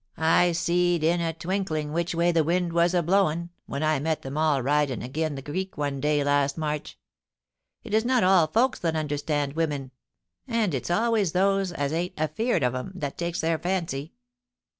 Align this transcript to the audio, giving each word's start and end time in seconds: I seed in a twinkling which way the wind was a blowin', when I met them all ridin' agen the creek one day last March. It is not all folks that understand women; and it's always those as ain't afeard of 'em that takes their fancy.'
I 0.17 0.53
seed 0.53 1.03
in 1.03 1.21
a 1.21 1.31
twinkling 1.31 1.93
which 1.93 2.15
way 2.15 2.31
the 2.31 2.43
wind 2.43 2.73
was 2.73 2.95
a 2.95 3.03
blowin', 3.03 3.51
when 3.67 3.83
I 3.83 3.99
met 3.99 4.23
them 4.23 4.35
all 4.35 4.63
ridin' 4.63 5.03
agen 5.03 5.35
the 5.35 5.43
creek 5.43 5.77
one 5.77 6.01
day 6.01 6.23
last 6.23 6.57
March. 6.57 6.97
It 7.83 7.93
is 7.93 8.03
not 8.03 8.23
all 8.23 8.47
folks 8.47 8.79
that 8.79 8.95
understand 8.95 9.53
women; 9.53 9.91
and 10.47 10.73
it's 10.73 10.89
always 10.89 11.33
those 11.33 11.71
as 11.71 11.93
ain't 11.93 12.19
afeard 12.19 12.63
of 12.63 12.73
'em 12.73 12.93
that 12.95 13.15
takes 13.15 13.41
their 13.41 13.59
fancy.' 13.59 14.13